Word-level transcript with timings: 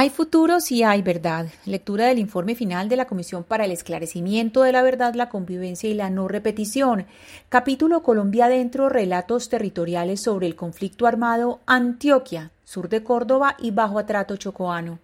Hay 0.00 0.10
futuros 0.10 0.70
y 0.70 0.84
hay 0.84 1.02
verdad. 1.02 1.48
Lectura 1.66 2.06
del 2.06 2.20
informe 2.20 2.54
final 2.54 2.88
de 2.88 2.94
la 2.94 3.06
Comisión 3.06 3.42
para 3.42 3.64
el 3.64 3.72
Esclarecimiento 3.72 4.62
de 4.62 4.70
la 4.70 4.82
Verdad, 4.82 5.14
la 5.16 5.28
Convivencia 5.28 5.90
y 5.90 5.94
la 5.94 6.08
No 6.08 6.28
Repetición. 6.28 7.06
Capítulo 7.48 8.04
Colombia 8.04 8.44
Adentro, 8.44 8.88
relatos 8.88 9.48
territoriales 9.48 10.20
sobre 10.20 10.46
el 10.46 10.54
conflicto 10.54 11.08
armado 11.08 11.58
Antioquia, 11.66 12.52
sur 12.62 12.88
de 12.88 13.02
Córdoba 13.02 13.56
y 13.58 13.72
bajo 13.72 13.98
atrato 13.98 14.36
chocoano. 14.36 15.00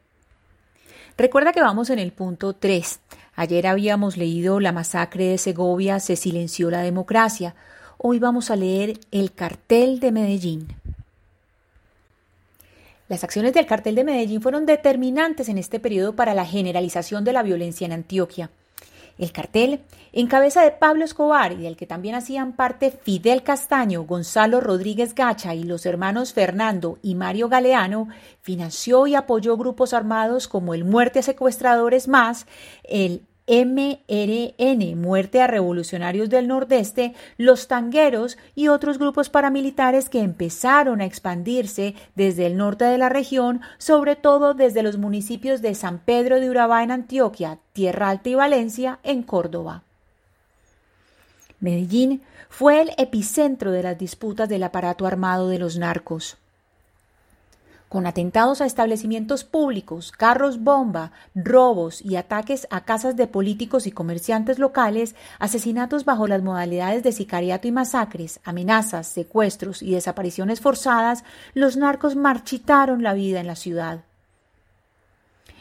Recuerda 1.19 1.53
que 1.53 1.61
vamos 1.61 1.91
en 1.91 1.99
el 1.99 2.13
punto 2.13 2.53
3. 2.53 3.01
Ayer 3.35 3.67
habíamos 3.67 4.17
leído 4.17 4.61
la 4.61 4.71
masacre 4.71 5.25
de 5.25 5.39
Segovia, 5.39 5.99
se 5.99 6.15
silenció 6.15 6.71
la 6.71 6.83
democracia. 6.83 7.57
Hoy 7.99 8.21
vamos 8.21 8.49
a 8.49 8.55
leer 8.55 9.01
el 9.11 9.33
cartel 9.33 9.99
de 9.99 10.13
Medellín. 10.13 10.84
Las 13.09 13.23
acciones 13.23 13.53
del 13.53 13.67
cartel 13.67 13.95
de 13.95 14.05
Medellín 14.05 14.41
fueron 14.41 14.65
determinantes 14.65 15.51
en 15.51 15.59
este 15.59 15.79
periodo 15.79 16.17
para 16.17 16.35
la 16.35 16.47
generalización 16.47 17.23
de 17.23 17.35
la 17.35 17.43
violencia 17.43 17.85
en 17.85 17.93
Antioquia. 17.93 18.51
El 19.19 19.31
cartel, 19.31 19.81
en 20.13 20.27
cabeza 20.27 20.63
de 20.63 20.73
Pablo 20.73 21.05
Escobar 21.05 21.53
y 21.53 21.57
del 21.57 21.77
que 21.77 21.87
también 21.87 22.17
hacían 22.17 22.55
parte 22.55 22.91
Fidel 22.91 23.43
Castaño, 23.43 24.05
Gonzalo 24.05 24.61
Rodríguez 24.61 25.15
Gacha 25.15 25.55
y 25.55 25.63
los 25.63 25.87
hermanos 25.87 26.33
Fernando 26.33 26.99
y 27.03 27.15
Mario 27.15 27.49
Galeano, 27.49 28.09
financió 28.41 29.07
y 29.07 29.15
apoyó 29.15 29.57
grupos 29.57 29.93
armados 29.93 30.49
como 30.49 30.75
el 30.75 30.85
Muerte 30.85 31.21
a 31.21 31.23
Secuestradores 31.23 32.09
Más, 32.09 32.47
el 32.83 33.23
MRN, 33.47 34.97
Muerte 34.99 35.43
a 35.43 35.47
Revolucionarios 35.47 36.31
del 36.31 36.49
Nordeste, 36.49 37.15
los 37.37 37.69
Tangueros 37.69 38.39
y 38.55 38.69
otros 38.69 38.99
grupos 38.99 39.29
paramilitares 39.29 40.09
que 40.09 40.21
empezaron 40.21 41.01
a 41.01 41.05
expandirse 41.05 41.95
desde 42.15 42.47
el 42.47 42.57
norte 42.57 42.85
de 42.87 42.97
la 42.97 43.11
región, 43.11 43.61
sobre 43.77 44.17
todo 44.17 44.55
desde 44.55 44.83
los 44.83 44.97
municipios 44.97 45.61
de 45.61 45.75
San 45.75 45.99
Pedro 45.99 46.41
de 46.41 46.49
Urabá 46.49 46.83
en 46.83 46.91
Antioquia, 46.91 47.59
Tierra 47.73 48.09
Alta 48.11 48.31
y 48.31 48.35
Valencia 48.35 48.99
en 49.03 49.23
Córdoba. 49.23 49.83
Medellín 51.61 52.23
fue 52.49 52.81
el 52.81 52.93
epicentro 52.99 53.73
de 53.73 53.83
las 53.83 53.99
disputas 53.99 54.49
del 54.49 54.63
aparato 54.63 55.07
armado 55.07 55.49
de 55.49 55.59
los 55.59 55.77
narcos 55.77 56.39
con 57.95 58.09
atentados 58.09 58.61
a 58.61 58.67
establecimientos 58.67 59.45
públicos, 59.45 60.11
carros 60.11 60.59
bomba, 60.65 61.13
robos 61.33 62.03
y 62.03 62.17
ataques 62.17 62.67
a 62.71 62.81
casas 62.81 63.15
de 63.15 63.29
políticos 63.29 63.87
y 63.87 63.93
comerciantes 63.93 64.59
locales, 64.59 65.15
asesinatos 65.39 66.05
bajo 66.05 66.27
las 66.27 66.43
modalidades 66.43 67.05
de 67.05 67.13
sicariato 67.13 67.69
y 67.69 67.71
masacres, 67.71 68.41
amenazas, 68.43 69.07
secuestros 69.07 69.81
y 69.81 69.93
desapariciones 69.93 70.61
forzadas, 70.61 71.23
los 71.55 71.77
narcos 71.77 72.17
marchitaron 72.17 73.05
la 73.05 73.15
vida 73.15 73.39
en 73.39 73.47
la 73.47 73.55
ciudad. 73.55 74.01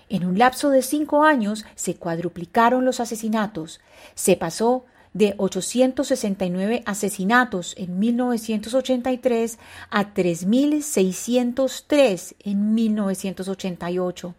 En 0.09 0.25
un 0.25 0.39
lapso 0.39 0.71
de 0.71 0.81
cinco 0.81 1.25
años 1.25 1.65
se 1.75 1.97
cuadruplicaron 1.97 2.83
los 2.83 2.99
asesinatos, 2.99 3.79
se 4.15 4.37
pasó 4.37 4.85
de 5.13 5.35
869 5.37 6.83
asesinatos 6.85 7.75
en 7.77 7.99
1983 7.99 9.59
a 9.89 10.13
3.603 10.13 12.35
en 12.43 12.73
1988. 12.73 14.35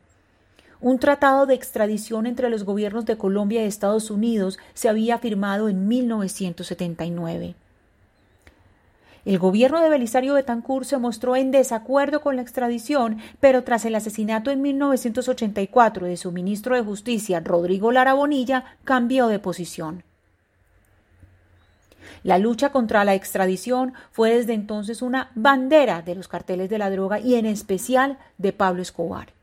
Un 0.80 0.98
tratado 0.98 1.46
de 1.46 1.54
extradición 1.54 2.26
entre 2.26 2.50
los 2.50 2.64
gobiernos 2.64 3.04
de 3.06 3.16
Colombia 3.16 3.64
y 3.64 3.66
Estados 3.66 4.10
Unidos 4.10 4.58
se 4.74 4.88
había 4.88 5.18
firmado 5.18 5.68
en 5.68 5.86
1979. 5.88 7.54
El 9.24 9.38
gobierno 9.38 9.80
de 9.80 9.88
Belisario 9.88 10.34
Betancourt 10.34 10.84
se 10.84 10.98
mostró 10.98 11.36
en 11.36 11.50
desacuerdo 11.50 12.20
con 12.20 12.36
la 12.36 12.42
extradición, 12.42 13.16
pero 13.40 13.64
tras 13.64 13.86
el 13.86 13.94
asesinato 13.94 14.50
en 14.50 14.60
1984 14.60 16.06
de 16.06 16.18
su 16.18 16.30
ministro 16.30 16.76
de 16.76 16.82
Justicia, 16.82 17.40
Rodrigo 17.40 17.90
Lara 17.90 18.12
Bonilla, 18.12 18.76
cambió 18.84 19.28
de 19.28 19.38
posición. 19.38 20.04
La 22.22 22.38
lucha 22.38 22.70
contra 22.70 23.04
la 23.04 23.14
extradición 23.14 23.94
fue 24.10 24.34
desde 24.34 24.54
entonces 24.54 25.02
una 25.02 25.30
bandera 25.34 26.02
de 26.02 26.14
los 26.14 26.28
carteles 26.28 26.70
de 26.70 26.78
la 26.78 26.90
droga 26.90 27.20
y 27.20 27.34
en 27.34 27.46
especial 27.46 28.18
de 28.38 28.52
Pablo 28.52 28.82
Escobar. 28.82 29.34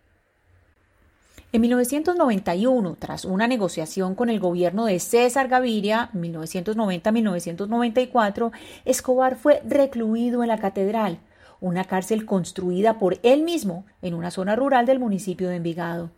En 1.54 1.60
1991, 1.62 2.96
tras 2.98 3.26
una 3.26 3.46
negociación 3.46 4.16
con 4.16 4.30
el 4.30 4.40
gobierno 4.40 4.86
de 4.86 5.02
César 5.02 5.50
Gaviria, 5.50 6.10
1990-1994, 6.14 8.52
Escobar 8.86 9.36
fue 9.36 9.62
recluido 9.66 10.44
en 10.44 10.48
la 10.48 10.60
catedral, 10.60 11.20
una 11.60 11.84
cárcel 11.84 12.26
construida 12.26 13.00
por 13.00 13.20
él 13.24 13.44
mismo 13.44 13.84
en 14.02 14.14
una 14.14 14.32
zona 14.32 14.56
rural 14.56 14.86
del 14.86 15.00
municipio 15.00 15.50
de 15.50 15.58
Envigado. 15.58 16.10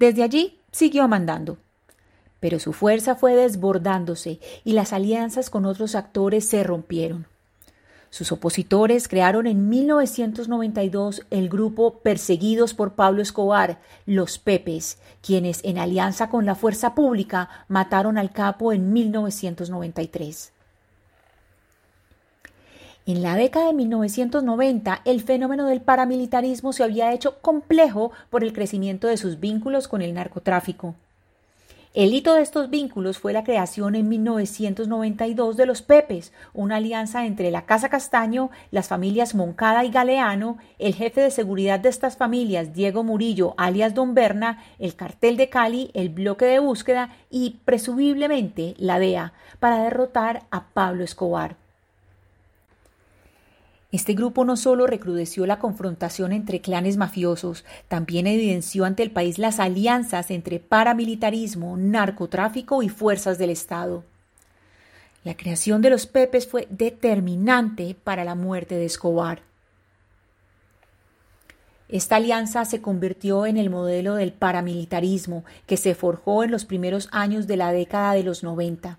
Desde 0.00 0.24
allí 0.24 0.58
siguió 0.72 1.06
mandando 1.06 1.56
pero 2.44 2.60
su 2.60 2.74
fuerza 2.74 3.14
fue 3.14 3.34
desbordándose 3.34 4.38
y 4.64 4.74
las 4.74 4.92
alianzas 4.92 5.48
con 5.48 5.64
otros 5.64 5.94
actores 5.94 6.46
se 6.46 6.62
rompieron. 6.62 7.26
Sus 8.10 8.32
opositores 8.32 9.08
crearon 9.08 9.46
en 9.46 9.70
1992 9.70 11.22
el 11.30 11.48
grupo 11.48 12.00
Perseguidos 12.00 12.74
por 12.74 12.96
Pablo 12.96 13.22
Escobar, 13.22 13.80
los 14.04 14.36
Pepes, 14.38 14.98
quienes 15.22 15.64
en 15.64 15.78
alianza 15.78 16.28
con 16.28 16.44
la 16.44 16.54
fuerza 16.54 16.94
pública 16.94 17.48
mataron 17.68 18.18
al 18.18 18.30
capo 18.30 18.74
en 18.74 18.92
1993. 18.92 20.52
En 23.06 23.22
la 23.22 23.36
década 23.36 23.68
de 23.68 23.72
1990, 23.72 25.00
el 25.06 25.22
fenómeno 25.22 25.66
del 25.66 25.80
paramilitarismo 25.80 26.74
se 26.74 26.84
había 26.84 27.14
hecho 27.14 27.40
complejo 27.40 28.12
por 28.28 28.44
el 28.44 28.52
crecimiento 28.52 29.06
de 29.06 29.16
sus 29.16 29.40
vínculos 29.40 29.88
con 29.88 30.02
el 30.02 30.12
narcotráfico. 30.12 30.94
El 31.94 32.12
hito 32.12 32.34
de 32.34 32.42
estos 32.42 32.70
vínculos 32.70 33.18
fue 33.18 33.32
la 33.32 33.44
creación 33.44 33.94
en 33.94 34.08
1992 34.08 35.56
de 35.56 35.64
los 35.64 35.80
Pepes, 35.80 36.32
una 36.52 36.78
alianza 36.78 37.24
entre 37.24 37.52
la 37.52 37.66
Casa 37.66 37.88
Castaño, 37.88 38.50
las 38.72 38.88
familias 38.88 39.36
Moncada 39.36 39.84
y 39.84 39.92
Galeano, 39.92 40.58
el 40.80 40.96
jefe 40.96 41.20
de 41.20 41.30
seguridad 41.30 41.78
de 41.78 41.90
estas 41.90 42.16
familias, 42.16 42.74
Diego 42.74 43.04
Murillo, 43.04 43.54
alias 43.58 43.94
Don 43.94 44.12
Berna, 44.12 44.60
el 44.80 44.96
cartel 44.96 45.36
de 45.36 45.48
Cali, 45.50 45.92
el 45.94 46.08
bloque 46.08 46.46
de 46.46 46.58
búsqueda 46.58 47.10
y, 47.30 47.60
presumiblemente, 47.64 48.74
la 48.78 48.98
DEA, 48.98 49.32
para 49.60 49.84
derrotar 49.84 50.46
a 50.50 50.70
Pablo 50.70 51.04
Escobar. 51.04 51.63
Este 53.94 54.14
grupo 54.14 54.44
no 54.44 54.56
solo 54.56 54.88
recrudeció 54.88 55.46
la 55.46 55.60
confrontación 55.60 56.32
entre 56.32 56.60
clanes 56.60 56.96
mafiosos, 56.96 57.64
también 57.86 58.26
evidenció 58.26 58.86
ante 58.86 59.04
el 59.04 59.12
país 59.12 59.38
las 59.38 59.60
alianzas 59.60 60.32
entre 60.32 60.58
paramilitarismo, 60.58 61.76
narcotráfico 61.76 62.82
y 62.82 62.88
fuerzas 62.88 63.38
del 63.38 63.50
Estado. 63.50 64.02
La 65.22 65.36
creación 65.36 65.80
de 65.80 65.90
los 65.90 66.08
Pepes 66.08 66.48
fue 66.48 66.66
determinante 66.70 67.94
para 68.02 68.24
la 68.24 68.34
muerte 68.34 68.74
de 68.74 68.86
Escobar. 68.86 69.42
Esta 71.88 72.16
alianza 72.16 72.64
se 72.64 72.82
convirtió 72.82 73.46
en 73.46 73.58
el 73.58 73.70
modelo 73.70 74.16
del 74.16 74.32
paramilitarismo 74.32 75.44
que 75.68 75.76
se 75.76 75.94
forjó 75.94 76.42
en 76.42 76.50
los 76.50 76.64
primeros 76.64 77.08
años 77.12 77.46
de 77.46 77.58
la 77.58 77.70
década 77.70 78.14
de 78.14 78.24
los 78.24 78.42
90 78.42 78.98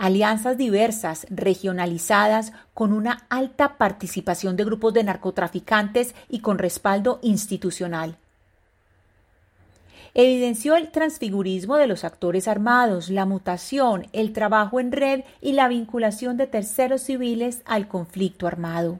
alianzas 0.00 0.56
diversas, 0.56 1.26
regionalizadas, 1.28 2.54
con 2.72 2.94
una 2.94 3.26
alta 3.28 3.76
participación 3.76 4.56
de 4.56 4.64
grupos 4.64 4.94
de 4.94 5.04
narcotraficantes 5.04 6.14
y 6.30 6.40
con 6.40 6.58
respaldo 6.58 7.20
institucional. 7.22 8.16
Evidenció 10.14 10.74
el 10.74 10.90
transfigurismo 10.90 11.76
de 11.76 11.86
los 11.86 12.04
actores 12.04 12.48
armados, 12.48 13.10
la 13.10 13.26
mutación, 13.26 14.06
el 14.14 14.32
trabajo 14.32 14.80
en 14.80 14.90
red 14.90 15.20
y 15.42 15.52
la 15.52 15.68
vinculación 15.68 16.38
de 16.38 16.46
terceros 16.46 17.02
civiles 17.02 17.60
al 17.66 17.86
conflicto 17.86 18.46
armado. 18.46 18.98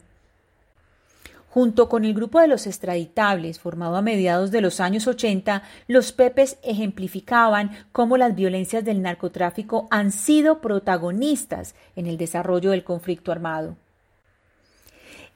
Junto 1.51 1.89
con 1.89 2.05
el 2.05 2.15
grupo 2.15 2.39
de 2.41 2.47
los 2.47 2.69
extraditables, 2.69 3.59
formado 3.59 3.97
a 3.97 4.03
mediados 4.03 4.53
de 4.53 4.61
los 4.61 4.79
años 4.79 5.09
80, 5.09 5.65
los 5.89 6.13
Pepes 6.13 6.59
ejemplificaban 6.63 7.73
cómo 7.91 8.17
las 8.17 8.37
violencias 8.37 8.85
del 8.85 9.03
narcotráfico 9.03 9.89
han 9.91 10.13
sido 10.13 10.61
protagonistas 10.61 11.75
en 11.97 12.07
el 12.07 12.19
desarrollo 12.19 12.71
del 12.71 12.85
conflicto 12.85 13.33
armado. 13.33 13.77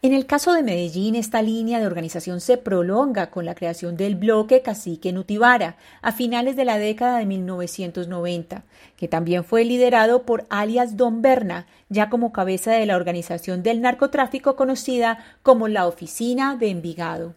En 0.05 0.13
el 0.13 0.27
caso 0.27 0.53
de 0.53 0.63
Medellín, 0.63 1.15
esta 1.15 1.41
línea 1.41 1.81
de 1.81 1.87
organización 1.87 2.43
se 2.43 2.59
prolonga 2.59 3.31
con 3.31 3.47
la 3.47 3.55
creación 3.55 3.97
del 3.97 4.17
bloque 4.17 4.61
Cacique 4.61 5.15
Nutibara 5.15 5.79
a 6.03 6.13
finales 6.13 6.57
de 6.57 6.67
la 6.67 6.77
década 6.77 7.17
de 7.17 7.25
1990, 7.25 8.65
que 8.99 9.09
también 9.09 9.45
fue 9.45 9.65
liderado 9.65 10.25
por 10.25 10.45
alias 10.51 10.99
Don 10.99 11.23
Berna, 11.23 11.67
ya 11.89 12.11
como 12.11 12.35
cabeza 12.35 12.73
de 12.73 12.85
la 12.85 12.97
organización 12.97 13.63
del 13.63 13.81
narcotráfico 13.81 14.57
conocida 14.57 15.25
como 15.43 15.69
la 15.69 15.87
Oficina 15.87 16.55
de 16.55 16.69
Envigado. 16.69 17.35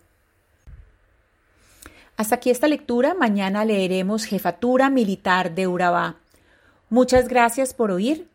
Hasta 2.17 2.35
aquí 2.35 2.49
esta 2.49 2.67
lectura. 2.67 3.13
Mañana 3.13 3.63
leeremos 3.63 4.25
Jefatura 4.25 4.89
Militar 4.89 5.55
de 5.55 5.67
Urabá. 5.67 6.17
Muchas 6.89 7.29
gracias 7.29 7.73
por 7.73 7.91
oír. 7.91 8.27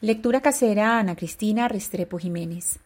Lectura 0.00 0.40
casera 0.40 0.98
Ana 0.98 1.14
Cristina 1.14 1.68
Restrepo 1.68 2.18
Jiménez. 2.18 2.80